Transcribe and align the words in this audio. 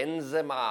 Benzema. 0.00 0.64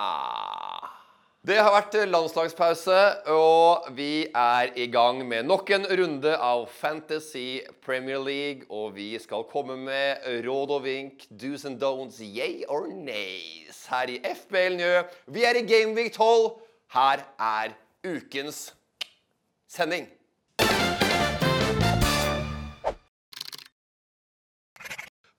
Det 1.46 1.56
har 1.62 1.70
vært 1.72 1.96
landslagspause, 2.10 2.98
og 3.30 3.86
vi 3.96 4.26
er 4.36 4.72
i 4.76 4.88
gang 4.92 5.22
med 5.28 5.46
nok 5.46 5.70
en 5.76 5.86
runde 5.86 6.34
av 6.34 6.66
Fantasy 6.74 7.62
Premier 7.86 8.20
League. 8.26 8.66
Og 8.74 8.96
vi 8.98 9.12
skal 9.22 9.46
komme 9.52 9.78
med 9.78 10.26
råd 10.48 10.74
og 10.80 10.84
vink, 10.88 11.28
do's 11.30 11.68
and 11.70 11.78
don'ts, 11.82 12.20
yay 12.26 12.66
or 12.68 12.90
nays 12.90 13.86
her 13.92 14.10
i 14.10 14.20
FBL 14.34 14.80
Njø. 14.82 14.94
Vi 15.30 15.46
er 15.46 15.62
i 15.62 15.66
Gameweek 15.70 16.12
12. 16.18 16.50
Her 16.98 17.26
er 17.38 17.78
ukens 18.10 18.72
sending. 19.70 20.10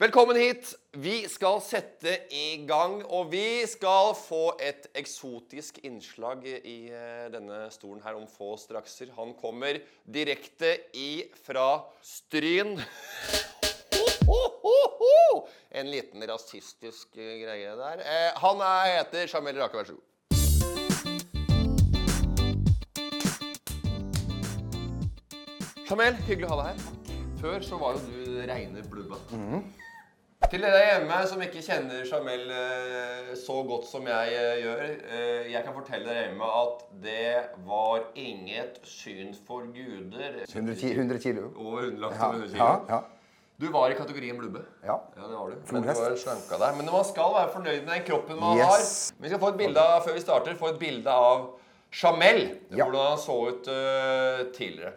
Velkommen 0.00 0.32
hit. 0.40 0.64
Vi 0.96 1.28
skal 1.28 1.58
sette 1.60 2.14
i 2.32 2.64
gang, 2.64 3.02
og 3.12 3.26
vi 3.34 3.66
skal 3.68 4.14
få 4.16 4.54
et 4.56 4.86
eksotisk 4.96 5.76
innslag 5.84 6.46
i 6.48 6.88
eh, 6.88 7.26
denne 7.28 7.66
stolen 7.68 8.00
her 8.00 8.16
om 8.16 8.24
få 8.24 8.54
strakser. 8.56 9.10
Han 9.18 9.34
kommer 9.36 9.76
direkte 10.08 10.72
ifra 10.96 11.84
Stryn. 12.00 12.80
En 15.70 15.86
liten 15.92 16.24
rasistisk 16.32 17.20
eh, 17.20 17.36
greie 17.42 17.74
der. 17.76 18.00
Eh, 18.00 18.40
Han 18.40 18.56
er, 18.64 19.02
heter 19.02 19.28
Jamel 19.28 19.60
Rake, 19.60 19.76
vær 19.76 19.84
så 19.84 19.92
god. 20.00 20.06
Jamel, 25.92 26.16
hyggelig 26.24 26.48
å 26.48 26.56
ha 26.56 26.58
deg 26.62 26.72
her. 26.72 26.80
Før 27.40 27.62
så 27.64 27.76
var 27.80 27.96
jo 27.96 28.00
du 28.08 28.40
reine 28.48 28.82
blubba. 28.88 29.16
Til 30.50 30.64
dere 30.64 30.78
hjemme 30.82 31.16
som 31.30 31.42
ikke 31.44 31.60
kjenner 31.62 32.00
Jamel 32.08 32.48
eh, 32.50 33.28
så 33.38 33.60
godt 33.68 33.84
som 33.86 34.06
jeg 34.10 34.32
eh, 34.34 34.56
gjør, 34.64 34.80
eh, 35.14 35.44
jeg 35.52 35.60
kan 35.62 35.76
fortelle 35.76 36.08
dere 36.08 36.24
hjemme 36.24 36.48
at 36.58 36.80
det 37.04 37.36
var 37.68 38.08
inget 38.18 38.80
syn 38.82 39.30
for 39.46 39.68
guder. 39.70 40.40
100, 40.50 41.20
kilo. 41.22 41.52
Over 41.54 41.86
100 41.92 42.02
langt 42.02 42.18
Ja, 42.18 42.32
100 42.32 42.48
kilo. 42.50 42.64
ja, 42.64 42.72
ja. 42.96 43.00
Du 43.60 43.68
var 43.70 43.92
i 43.92 43.94
kategorien 43.94 44.38
blubbe. 44.40 44.64
Ja. 44.82 44.96
Ja, 45.20 45.22
det 45.28 45.36
var 45.38 45.52
du. 45.52 45.56
Men 45.70 45.82
du 45.84 45.88
var 45.92 46.16
slanka 46.18 46.58
der. 46.64 46.76
Men 46.80 46.90
man 46.96 47.04
skal 47.04 47.34
være 47.36 47.52
fornøyd 47.54 47.80
med 47.84 47.92
den 47.94 48.04
kroppen 48.08 48.40
man 48.40 48.58
Yes. 48.58 48.66
har. 48.66 49.22
Vi 49.22 49.28
skal 49.30 49.42
få 49.42 49.52
et 49.54 49.58
bilde 49.60 49.80
av, 49.86 50.02
før 50.06 50.16
vi 50.16 50.22
starter, 50.24 50.56
få 50.58 50.72
et 50.74 50.78
bilde 50.80 51.12
av 51.12 51.46
Jamel. 51.92 52.42
Ja. 52.72 52.88
Hvordan 52.88 53.06
han 53.12 53.18
så 53.20 53.36
ut 53.52 53.68
uh, 53.68 54.46
tidligere. 54.56 54.96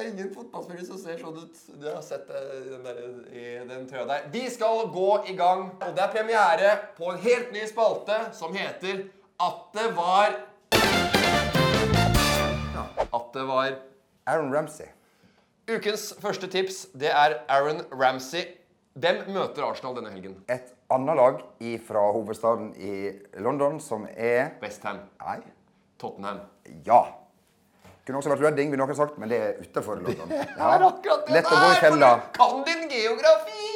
Det 0.00 0.06
er 0.06 0.12
ingen 0.14 0.30
fotballspiller 0.32 0.84
som 0.88 0.96
ser 0.96 1.18
sånn 1.20 1.34
ut. 1.36 1.58
Du 1.76 1.82
har 1.84 1.98
sett 2.00 2.22
den, 2.24 2.86
der, 2.86 3.00
i 3.36 3.42
den 3.68 3.82
trøya 3.84 4.06
der. 4.08 4.22
Vi 4.32 4.46
skal 4.48 4.86
gå 4.94 5.08
i 5.28 5.34
gang, 5.36 5.66
og 5.76 5.90
det 5.92 6.00
er 6.00 6.14
premiere 6.14 6.70
på 6.96 7.10
en 7.12 7.18
helt 7.20 7.52
ny 7.52 7.66
spalte 7.68 8.16
som 8.32 8.56
heter 8.56 9.02
At 9.36 9.76
det 9.76 9.90
var 9.98 10.38
At 13.10 13.28
det 13.36 13.44
var 13.52 13.76
Aaron 14.24 14.48
Ramsey. 14.56 14.88
Ukens 15.68 16.14
første 16.24 16.48
tips 16.48 16.86
det 16.96 17.12
er 17.12 17.42
Aaron 17.52 17.84
Ramsey. 17.92 18.56
Hvem 18.96 19.26
møter 19.36 19.68
Arsenal 19.68 20.00
denne 20.00 20.16
helgen? 20.16 20.40
Et 20.48 20.72
annet 20.88 21.20
lag 21.20 21.44
fra 21.84 22.08
hovedstaden 22.16 22.72
i 22.80 23.18
London 23.36 23.76
som 23.84 24.08
er 24.16 24.54
Westham. 24.64 25.04
Nei. 25.20 25.42
Tottenham. 26.00 26.46
Ja. 26.88 27.19
Kunne 28.06 28.18
også 28.20 28.32
vært 28.32 28.42
Redding, 28.48 28.70
ville 28.72 28.80
noen 28.84 28.96
sagt, 28.96 29.18
men 29.20 29.28
det 29.30 29.38
er 29.44 29.58
utafor 29.60 30.00
London. 30.00 30.30
Det 30.30 31.34
Lett 31.34 31.50
å 31.52 31.58
gå 31.60 31.70
i 31.74 31.80
fella. 31.82 32.10
Kan 32.36 32.62
din 32.66 32.86
geografi! 32.90 33.66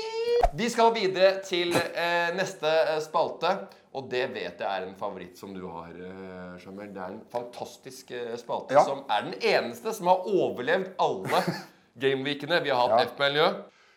Vi 0.55 0.69
skal 0.71 0.93
videre 0.95 1.41
til 1.45 1.75
eh, 1.77 2.31
neste 2.37 2.71
eh, 2.95 3.01
spalte. 3.05 3.55
Og 3.95 4.09
det 4.11 4.25
vet 4.35 4.59
jeg 4.59 4.67
er 4.67 4.89
en 4.89 4.97
favoritt 4.99 5.39
som 5.39 5.53
du 5.55 5.69
har, 5.71 5.93
eh. 5.95 6.57
Det 6.59 6.99
er 6.99 7.13
en 7.13 7.21
fantastisk 7.31 8.11
eh, 8.11 8.33
spalte 8.41 8.75
Ja. 8.75 8.83
som 8.87 9.05
er 9.07 9.29
den 9.29 9.37
eneste 9.39 9.93
som 9.95 10.11
har 10.11 10.27
overlevd 10.27 10.97
alle 10.99 11.43
gameweekene 12.03 12.59
vi 12.65 12.73
har 12.75 12.89
hatt 12.89 13.05
Ja. 13.05 13.13
F-miljø. 13.13 13.47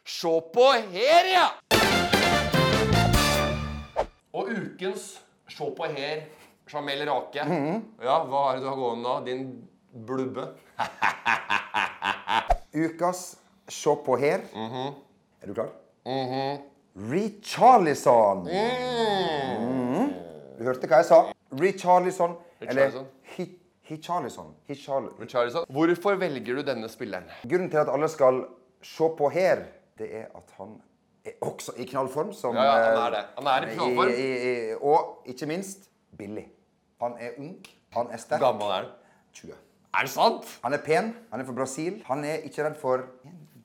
Se 0.07 0.33
på 0.53 0.67
her, 0.93 1.31
ja! 1.33 1.47
Og 4.37 4.51
ukens 4.53 5.15
Se 5.49 5.65
på 5.73 5.87
her, 5.95 6.25
Jamel 6.67 7.05
Rake. 7.07 7.43
Mhm. 7.47 7.81
Ja, 8.03 8.19
hva 8.27 8.41
er 8.51 8.57
det 8.57 8.65
du 8.65 8.69
har 8.69 8.77
gående 8.77 9.07
nå? 9.07 9.15
Din 9.25 9.43
blubbe? 10.05 10.47
Ukas 12.75 13.37
Se 13.69 13.95
på 14.05 14.15
her. 14.17 14.39
Mhm. 14.53 14.93
Er 15.41 15.47
du 15.47 15.53
klar? 15.53 15.69
Richarlison. 17.11 18.45
Mm. 18.47 20.13
Du 20.57 20.63
hørte 20.65 20.87
hva 20.89 20.95
jeg 21.01 21.05
sa? 21.09 21.19
Richarlison. 21.59 22.35
Eller 22.61 22.71
Richarlison. 22.87 23.05
Hi- 23.37 23.59
Hicharlison. 23.87 24.53
Hichal 24.67 25.09
Richarlison. 25.21 25.65
Hvorfor 25.69 26.15
velger 26.19 26.55
du 26.55 26.61
denne 26.67 26.89
spilleren? 26.89 27.23
Grunnen 27.49 27.69
til 27.71 27.77
at 27.77 27.89
alle 27.93 28.09
skal 28.11 28.41
se 28.83 29.09
på 29.17 29.29
her, 29.31 29.61
det 29.99 30.09
er 30.15 30.25
at 30.35 30.53
han 30.57 30.73
er 31.25 31.31
også 31.41 31.71
i 31.77 31.85
knallform. 31.85 32.33
Som, 32.33 32.55
Ja, 32.55 32.63
ja, 32.63 32.71
han 32.83 32.97
eh, 32.97 33.05
er 33.05 33.09
det. 33.09 33.23
Han 33.37 33.47
er 33.47 33.67
i 33.67 33.75
knallform. 33.75 34.09
i- 34.09 34.71
i- 34.71 34.75
og 34.81 35.23
ikke 35.25 35.45
minst 35.45 35.89
billig. 36.17 36.47
Han 37.01 37.13
er 37.19 37.29
ung, 37.39 37.55
han 37.93 38.07
er 38.11 38.17
sterk. 38.17 38.39
Gammel 38.41 38.63
er 38.67 38.73
han? 38.73 38.85
20. 39.33 39.53
Er 39.97 40.05
det 40.05 40.11
sant? 40.13 40.45
Han 40.63 40.73
er 40.73 40.81
pen, 40.85 41.11
han 41.31 41.41
er 41.41 41.45
fra 41.47 41.53
Brasil. 41.57 42.01
Han 42.07 42.23
er 42.27 42.43
ikke 42.45 42.63
redd 42.67 42.77
for 42.77 43.03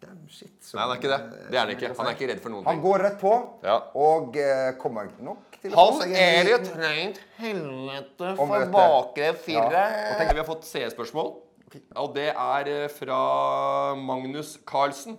damn 0.00 0.22
shit. 0.32 0.52
som- 0.64 0.78
Nei, 0.80 0.86
han 0.86 0.96
er 0.96 1.00
ikke 1.00 1.10
det. 1.12 1.50
Det 1.50 1.56
er 1.58 1.60
han 1.66 1.70
ikke. 1.76 1.90
Han 1.98 2.06
er 2.06 2.14
ikke 2.16 2.28
redd 2.32 2.40
for 2.42 2.48
noen 2.50 2.64
Han 2.64 2.74
ting. 2.74 2.82
går 2.86 2.98
rett 3.04 3.18
på, 3.20 3.32
Ja. 3.62 3.76
og 3.94 4.36
uh, 4.36 4.72
kommer 4.80 5.10
nok 5.20 5.58
til 5.60 5.72
å 5.72 5.76
Han 6.00 6.10
er 6.10 6.40
et 6.40 6.46
liten- 6.62 6.80
rent 6.80 7.20
helvete 7.38 8.36
for 8.36 8.66
bakre 8.72 9.34
firre. 9.36 9.70
Ja, 9.72 10.10
Og 10.12 10.16
tenk, 10.18 10.32
vi 10.32 10.38
har 10.38 10.48
fått 10.48 10.64
seerspørsmål. 10.64 11.34
Og 11.96 12.14
det 12.14 12.28
er 12.36 12.68
eh, 12.68 12.88
fra 12.88 13.94
Magnus 13.94 14.58
Carlsen. 14.66 15.18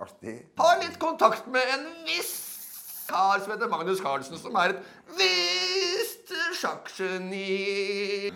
Artig. 0.00 0.36
Har 0.58 0.78
litt 0.80 0.98
kontakt 0.98 1.46
med 1.48 1.62
en 1.74 1.86
viss 2.06 3.06
kar 3.08 3.40
som 3.40 3.50
heter 3.52 3.68
Magnus 3.68 4.00
Carlsen, 4.00 4.38
som 4.38 4.54
er 4.56 4.68
et 4.70 4.82
visst 5.18 6.30
sjakkgeni. 6.60 8.30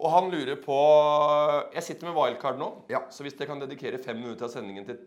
Og 0.00 0.08
han 0.14 0.30
lurer 0.32 0.56
på 0.64 0.76
Jeg 1.74 1.82
sitter 1.84 2.08
med 2.08 2.16
wildcard 2.16 2.56
nå, 2.58 2.68
Ja. 2.88 3.02
så 3.12 3.22
hvis 3.22 3.34
dere 3.36 3.50
kan 3.50 3.60
dedikere 3.60 3.98
fem 4.00 4.16
minutter 4.16 4.46
av 4.46 4.50
sendingen 4.54 4.86
til, 4.88 4.98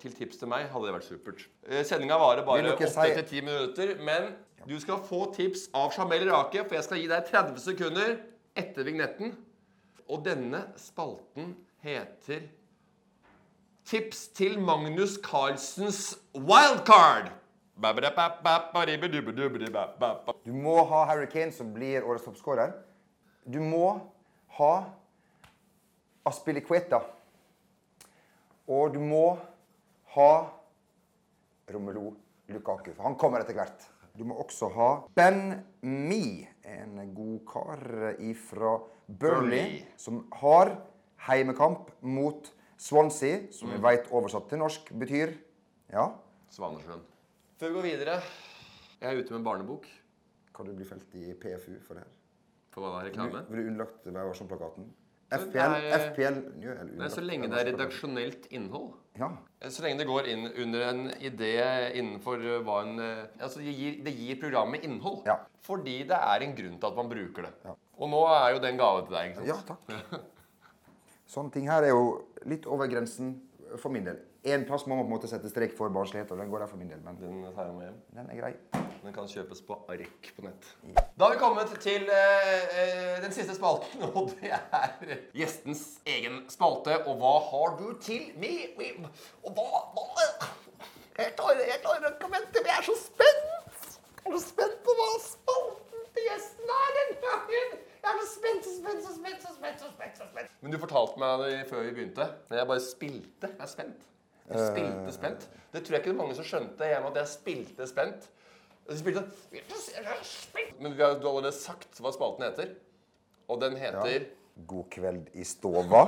til 0.00 0.12
tips 0.14 0.38
til 0.38 0.48
meg, 0.48 0.68
hadde 0.70 0.86
det 0.86 0.94
vært 0.94 1.08
supert. 1.08 1.42
Eh, 1.66 1.82
Sendinga 1.84 2.16
varer 2.20 2.44
bare 2.46 2.62
åtte 2.72 2.86
til 2.86 2.94
8-10 3.24 3.42
minutter, 3.44 3.96
men 4.04 4.30
du 4.68 4.78
skal 4.80 4.98
få 5.02 5.24
tips 5.34 5.68
av 5.74 5.90
Jamel 5.96 6.28
Rake, 6.30 6.62
for 6.68 6.74
jeg 6.78 6.84
skal 6.86 6.98
gi 7.02 7.08
deg 7.10 7.26
30 7.26 7.58
sekunder 7.64 8.16
etter 8.56 8.84
vignetten. 8.86 9.34
Og 10.10 10.22
denne 10.24 10.64
spalten 10.78 11.56
heter 11.84 12.46
Tips 13.90 14.28
til 14.36 14.58
Magnus 14.60 15.16
Carlsens 15.18 16.16
wildcard. 16.34 17.30
Du 20.44 20.52
må 20.52 20.74
ha 20.90 21.04
Harry 21.08 21.26
Kane 21.32 21.52
som 21.54 21.72
blir 21.74 22.04
årets 22.06 22.24
toppskårer. 22.28 22.72
Du 23.50 23.58
må 23.64 23.86
ha 24.58 24.72
Aspilicueta. 26.26 27.00
Og 28.70 28.92
du 28.94 29.00
må 29.02 29.38
ha 30.14 30.30
Romelu 31.70 32.10
Lukaku, 32.50 32.92
for 32.94 33.06
han 33.06 33.16
kommer 33.18 33.42
etter 33.44 33.56
hvert. 33.56 33.86
Du 34.18 34.24
må 34.26 34.36
også 34.42 34.68
ha 34.74 34.88
Ben 35.16 35.60
Mi, 35.86 36.42
en 36.66 36.98
god 37.14 37.38
kar 37.48 37.82
ifra 38.18 38.74
Burnley, 39.06 39.20
Burnley. 39.20 39.82
som 39.96 40.24
har 40.42 40.74
heimekamp 41.28 41.90
mot 42.02 42.50
Swansea, 42.80 43.46
som 43.52 43.70
vi 43.70 43.78
vet 43.84 44.10
oversatt 44.10 44.48
til 44.50 44.60
norsk 44.62 44.92
betyr 44.98 45.34
Ja, 45.92 46.08
Svanesjøen. 46.50 47.02
Før 47.58 47.68
vi 47.68 47.74
går 47.74 47.82
videre 47.88 48.20
Jeg 49.00 49.08
er 49.14 49.18
ute 49.20 49.32
med 49.32 49.40
en 49.40 49.44
barnebok. 49.44 49.86
kan 50.54 50.66
du 50.66 50.74
bli 50.76 50.84
felt 50.84 51.14
i 51.14 51.32
PFU 51.34 51.78
for 51.86 51.94
det 51.94 52.02
her? 52.04 52.10
For 52.74 52.84
hva 52.84 52.96
da? 52.96 53.06
Reklame? 53.08 53.44
Vil 53.50 53.64
du 53.64 53.70
underlagt 53.72 54.06
Vær 54.06 54.28
varsom-plakaten? 54.30 54.90
FPL, 55.30 55.74
er- 55.78 56.08
FPL 56.08 56.38
ja, 56.58 56.72
Nei, 56.98 57.08
så 57.12 57.22
lenge 57.22 57.46
det 57.52 57.58
er 57.60 57.68
redaksjonelt 57.70 58.48
innhold. 58.50 58.96
Ja. 59.18 59.28
Så 59.70 59.84
lenge 59.84 60.00
det 60.00 60.06
går 60.08 60.26
inn 60.32 60.48
under 60.48 60.82
en 60.88 61.04
idé 61.22 61.52
innenfor 62.00 62.42
uh, 62.42 62.56
hva 62.66 62.80
en 62.82 62.98
uh, 62.98 63.28
Altså, 63.38 63.62
det 63.62 63.74
gir, 63.76 64.00
det 64.06 64.14
gir 64.16 64.40
programmet 64.42 64.82
innhold. 64.86 65.20
Ja. 65.28 65.38
Fordi 65.66 66.00
det 66.10 66.18
er 66.18 66.46
en 66.46 66.56
grunn 66.58 66.80
til 66.82 66.90
at 66.90 66.98
man 66.98 67.12
bruker 67.12 67.46
det. 67.46 67.52
Ja. 67.68 67.76
Og 68.00 68.10
nå 68.10 68.24
er 68.32 68.56
jo 68.56 68.62
den 68.64 68.80
gave 68.80 69.04
til 69.06 69.14
deg, 69.18 69.30
ikke 69.30 69.44
sant? 69.44 69.52
ja, 69.52 69.60
takk. 69.70 70.26
Sånne 71.36 71.54
ting 71.54 71.70
her 71.70 71.86
er 71.86 71.94
jo 71.94 72.06
litt 72.50 72.66
over 72.66 72.90
grensen 72.90 73.36
for 73.78 73.94
min 73.94 74.08
del. 74.08 74.18
En 74.50 74.64
plass 74.66 74.86
må 74.88 74.96
man 74.96 75.04
på 75.04 75.12
en 75.12 75.14
måte 75.14 75.30
sette 75.30 75.50
strek 75.52 75.76
for 75.78 75.92
barnslighet, 75.94 76.32
og 76.34 76.42
den 76.42 76.50
går 76.50 76.64
der 76.64 76.72
for 76.72 76.80
min 76.80 76.90
del. 76.90 77.04
Men 77.06 77.20
Den 77.20 77.44
den 78.16 78.32
er 78.32 78.40
grei. 78.40 78.56
Den 79.00 79.14
kan 79.16 79.28
kjøpes 79.28 79.62
på 79.64 79.76
ark 79.88 80.28
på 80.36 80.42
nett. 80.44 80.66
Da 81.16 81.24
har 81.24 81.32
vi 81.32 81.38
kommet 81.40 81.70
til 81.80 82.08
eh, 82.12 82.64
eh, 82.80 83.20
den 83.24 83.32
siste 83.32 83.54
spalten, 83.56 84.02
og 84.08 84.32
det 84.40 84.50
er 84.52 85.14
gjestens 85.36 85.84
egen 86.04 86.42
spalte. 86.52 86.98
Og 87.08 87.16
hva 87.22 87.34
har 87.46 87.78
du 87.78 87.86
til 88.04 88.26
meg? 88.40 88.76
Og 89.40 89.54
hva, 89.56 89.84
hva 89.96 90.26
Jeg 91.16 91.32
klarer, 91.36 91.62
jeg 91.68 91.80
klarer 91.84 92.12
ikke 92.12 92.28
å 92.28 92.34
vente, 92.34 92.60
men 92.60 92.68
jeg 92.68 92.82
er 92.82 92.88
så 92.90 92.96
spent! 93.00 93.86
Jeg 94.20 94.28
er 94.28 94.36
så 94.36 94.42
spent 94.50 94.82
på 94.84 94.96
hva 94.98 95.08
spalten 95.24 96.04
til 96.16 96.28
gjesten 96.28 96.74
er 96.76 96.92
den 96.98 97.14
gangen! 97.24 97.78
Jeg 98.00 98.10
er 98.10 98.20
så 98.20 98.28
spent, 98.34 98.68
så 98.68 98.74
spent, 98.76 99.00
så 99.06 99.14
spent, 99.16 99.40
så 99.46 99.54
spent, 99.56 99.80
så 99.80 99.88
spent, 99.94 100.20
så 100.20 100.28
spent. 100.28 100.52
Men 100.60 100.72
du 100.74 100.78
fortalte 100.80 101.20
meg 101.20 101.46
det 101.46 101.56
før 101.72 101.86
vi 101.86 101.94
begynte. 101.96 102.28
Jeg 102.52 102.68
bare 102.68 102.84
spilte. 102.84 103.48
Jeg 103.48 103.64
er 103.64 103.72
spent. 103.72 104.04
Jeg 104.50 104.68
spilte 104.74 105.16
spent. 105.16 105.48
Det 105.72 105.82
tror 105.84 105.96
jeg 105.96 106.02
ikke 106.02 106.10
det 106.10 106.16
er 106.16 106.20
mange 106.20 106.36
som 106.36 106.46
skjønte 106.48 106.88
hjemme, 106.92 107.12
at 107.12 107.20
jeg 107.20 107.32
spilte 107.32 107.88
spent. 107.88 108.30
Jeg 108.88 108.98
spilte 108.98 109.22
Men 110.80 110.96
vi 110.96 111.02
har 111.02 111.10
jo 111.20 111.28
allerede 111.28 111.52
sagt 111.54 112.00
hva 112.00 112.12
spalten 112.14 112.44
heter. 112.46 112.72
Og 113.50 113.60
den 113.60 113.76
heter 113.76 114.26
God 114.66 114.84
kveld 114.92 115.28
i 115.34 115.44
stova. 115.44 116.06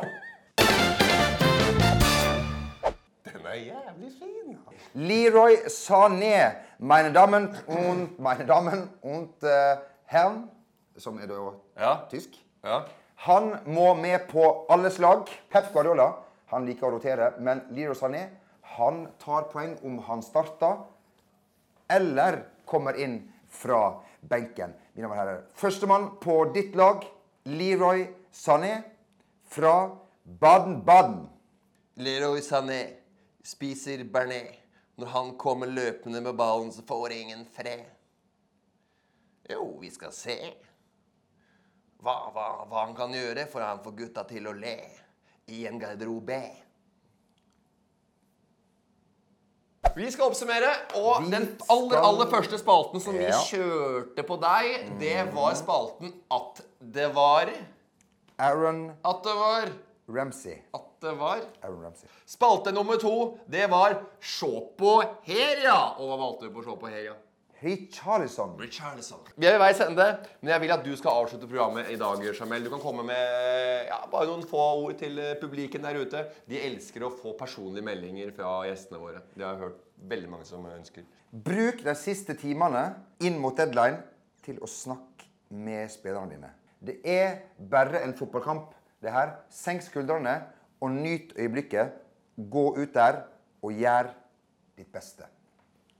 Den 3.27 3.47
er 3.49 3.55
jævlig 3.55 4.11
fin. 4.19 4.59
Leroy 4.95 5.55
Sané, 5.73 6.53
meine 6.79 7.13
Damen 7.15 7.49
und 7.67 8.19
meine 8.19 8.47
Damen 8.47 8.91
und 9.03 9.43
uh, 9.43 9.79
Herren, 10.05 10.51
som 10.97 11.19
er 11.19 11.27
da 11.27 11.35
Ja. 11.79 11.97
tysk. 12.11 12.29
Ja. 12.65 12.83
Han 13.15 13.57
må 13.67 13.95
med 13.95 14.29
på 14.29 14.67
alle 14.69 14.91
slag. 14.91 15.27
Pep 15.51 15.73
Guardiola 15.73 16.13
han 16.47 16.67
liker 16.67 16.87
å 16.87 16.97
rotere, 16.99 17.33
men 17.39 17.63
Leroy 17.71 17.95
Sané 17.95 18.27
han 18.77 19.07
tar 19.19 19.49
poeng 19.53 19.79
om 19.85 19.99
han 20.07 20.23
starter 20.23 20.83
eller 21.89 22.43
kommer 22.73 22.97
inn 22.97 23.21
fra 23.53 24.01
benken. 24.21 24.73
Mine 24.95 25.07
damer 25.07 25.15
og 25.15 25.21
herrer, 25.21 25.45
førstemann 25.59 26.09
på 26.23 26.39
ditt 26.57 26.77
lag, 26.79 27.05
Leroy 27.53 28.07
Sané 28.33 28.75
fra 29.53 29.77
Baden-Baden. 30.25 31.27
Leroy 32.01 32.41
Sané 32.41 32.83
spiser 33.45 34.05
bearnés. 34.09 34.59
Når 34.97 35.09
han 35.09 35.31
kommer 35.41 35.67
løpende 35.67 36.21
med 36.21 36.37
ballen, 36.37 36.69
så 36.73 36.83
får 36.87 37.13
ingen 37.17 37.47
fred. 37.49 37.87
Jo, 39.51 39.79
vi 39.81 39.89
skal 39.91 40.13
se 40.15 40.37
hva, 42.03 42.15
hva, 42.35 42.45
hva 42.69 42.85
han 42.85 42.95
kan 42.99 43.15
gjøre 43.15 43.47
for 43.51 43.65
han 43.65 43.81
får 43.83 43.97
gutta 43.99 44.25
til 44.29 44.49
å 44.51 44.55
le 44.57 44.77
i 45.55 45.65
en 45.67 45.81
garderobe. 45.81 46.41
Vi 49.97 50.09
skal 50.11 50.31
oppsummere, 50.31 50.71
og 50.97 51.25
Vi 51.27 51.31
den 51.35 51.45
aller, 51.71 51.91
skal- 51.91 52.05
aller 52.09 52.31
første 52.33 52.59
spalten 52.59 53.01
som 53.05 53.17
vi 53.19 53.27
kjørte 53.29 54.25
på 54.29 54.39
deg, 54.41 54.87
det 55.01 55.19
var 55.35 55.55
spalten 55.59 56.13
at 56.33 56.63
det 56.81 57.11
var 57.15 57.51
Aaron 58.39 58.91
At 59.05 59.23
det 59.23 59.35
var 59.37 59.69
Ramsey. 60.09 60.57
At 60.75 60.87
det 61.01 61.13
var 61.19 61.41
Aaron 61.63 61.83
Ramsey. 61.85 62.09
Spalte 62.27 62.73
nummer 62.73 62.97
to, 62.99 63.39
det 63.51 63.69
var 63.71 63.99
Se 64.21 64.49
på 64.79 65.03
her, 65.29 65.63
ja. 65.63 65.95
Og 65.99 66.09
hva 66.09 66.17
valgte 66.25 66.49
du 66.49 66.51
på 66.57 66.65
Se 66.65 66.77
på 66.81 66.89
her, 66.91 67.05
ja? 67.13 67.15
Richarlison. 67.63 68.57
Richarlison. 68.59 69.21
Vi 69.37 69.47
er 69.47 69.55
ved 69.55 69.61
veis 69.63 69.81
ende, 69.85 70.07
men 70.41 70.51
jeg 70.51 70.63
vil 70.65 70.73
at 70.75 70.83
du 70.83 70.93
skal 70.99 71.21
avslutte 71.21 71.47
programmet 71.47 71.93
i 71.93 71.99
dag, 72.01 72.23
Jamel. 72.27 72.65
Du 72.65 72.71
kan 72.73 72.83
komme 72.83 73.05
med 73.07 73.87
ja, 73.87 74.01
bare 74.11 74.27
noen 74.27 74.43
få 74.49 74.63
ord 74.81 74.97
til 74.99 75.21
eh, 75.23 75.37
publiken 75.39 75.85
der 75.87 76.01
ute. 76.01 76.25
De 76.51 76.59
elsker 76.59 77.05
å 77.07 77.13
få 77.15 77.37
personlige 77.39 77.87
meldinger 77.87 78.33
fra 78.35 78.65
gjestene 78.67 78.99
våre. 78.99 79.23
Det 79.37 79.47
har 79.47 79.55
jeg 79.55 79.63
hørt 79.69 79.85
veldig 80.11 80.33
mange 80.33 80.49
som 80.49 80.67
ønsker. 80.67 81.07
Bruk 81.31 81.85
de 81.87 81.95
siste 81.97 82.35
timene 82.41 82.83
inn 83.23 83.39
mot 83.41 83.55
deadline 83.57 84.01
til 84.43 84.59
å 84.59 84.71
snakke 84.71 85.29
med 85.55 85.87
spillerne 85.93 86.35
dine. 86.35 86.51
Det 86.83 86.97
er 87.07 87.45
bare 87.71 88.01
en 88.03 88.17
fotballkamp, 88.19 88.73
det 89.03 89.15
her. 89.15 89.37
Senk 89.55 89.85
skuldrene 89.87 90.35
og 90.83 90.91
nyt 90.97 91.37
øyeblikket. 91.39 91.95
Gå 92.35 92.67
ut 92.81 92.91
der 92.97 93.23
og 93.63 93.79
gjør 93.79 94.11
ditt 94.75 94.91
beste. 94.91 95.31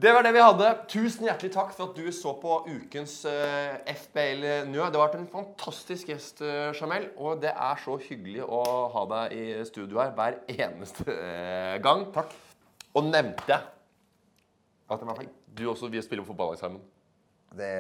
Det 0.03 0.11
var 0.11 0.25
det 0.27 0.33
vi 0.35 0.41
hadde. 0.43 0.69
Tusen 0.91 1.29
hjertelig 1.29 1.53
takk 1.55 1.69
for 1.77 1.93
at 1.93 1.95
du 1.95 2.09
så 2.11 2.33
på 2.43 2.57
ukens 2.67 3.21
uh, 3.23 3.77
FBL 3.87 4.41
Nø. 4.67 4.81
Det 4.91 4.99
har 4.99 5.05
vært 5.05 5.21
en 5.21 5.29
fantastisk 5.31 6.11
gjest, 6.11 6.43
uh, 6.43 6.73
Jamel. 6.75 7.07
Og 7.23 7.39
det 7.45 7.53
er 7.53 7.79
så 7.85 7.95
hyggelig 8.03 8.43
å 8.43 8.63
ha 8.91 9.05
deg 9.13 9.37
i 9.37 9.45
studio 9.69 10.01
her 10.03 10.11
hver 10.17 10.41
eneste 10.51 11.07
uh, 11.07 11.77
gang. 11.85 12.09
Takk. 12.17 12.35
Og 12.99 13.07
nevnte 13.13 13.61
At 14.91 14.99
det 14.99 15.07
var 15.07 15.21
feil. 15.23 15.31
du 15.55 15.69
også 15.71 15.87
vil 15.93 16.03
spille 16.03 16.27
på 16.27 16.33
fotballag 16.33 16.59
sammen. 16.59 16.83
Det 17.55 17.71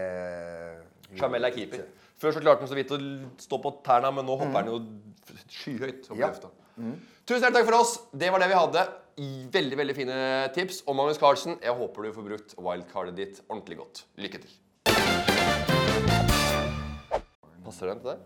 Jamel 1.19 1.51
er 1.51 1.59
keeper. 1.59 1.89
Før 2.23 2.37
så 2.37 2.45
klarte 2.45 2.63
han 2.63 2.71
så 2.71 2.79
vidt 2.79 2.95
å 2.95 3.03
stå 3.43 3.59
på 3.67 3.75
tærne, 3.83 4.15
men 4.15 4.31
nå 4.31 4.39
hopper 4.39 4.63
han 4.63 4.71
jo 4.71 4.79
skyhøyt 5.51 6.07
opp 6.07 6.21
i 6.21 6.23
Ja. 6.23 6.31
Lufta. 6.77 6.99
Tusen 7.23 7.43
hjertelig 7.45 7.61
takk 7.61 7.69
for 7.69 7.79
oss. 7.79 7.93
Det 8.13 8.31
var 8.33 8.43
det 8.43 8.49
vi 8.51 8.57
hadde. 8.59 8.83
Veldig 9.53 9.77
veldig 9.79 9.95
fine 9.97 10.17
tips. 10.57 10.83
Og 10.89 10.97
Magnus 10.97 11.21
Carlsen, 11.21 11.59
jeg 11.63 11.75
håper 11.79 12.03
du 12.03 12.13
får 12.17 12.27
brukt 12.27 12.55
wildcardet 12.59 13.17
ditt 13.17 13.43
ordentlig 13.49 13.79
godt. 13.79 14.05
Lykke 14.19 14.39
til. 14.43 14.53
Passer 17.63 17.87
den 17.93 18.01
til 18.03 18.09
deg? 18.11 18.19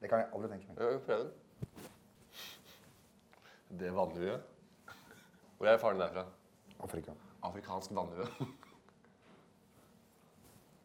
Det 0.00 0.08
kan 0.10 0.18
jeg 0.22 0.28
aldri 0.34 0.48
tenke 0.50 0.66
meg. 0.66 0.76
Ja, 0.80 0.98
Prøv 1.06 1.18
den. 1.20 1.30
Det 3.80 3.92
vannhuet. 3.94 4.40
Hvor 5.58 5.68
er 5.70 5.78
faren 5.78 6.00
derfra? 6.00 6.24
Afrika. 6.82 7.12
Afrikansk 7.46 7.92
vannhue. 7.94 8.26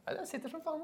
Nei, 0.05 0.13
den 0.19 0.27
sitter 0.29 0.51
som 0.51 0.61
faen. 0.61 0.83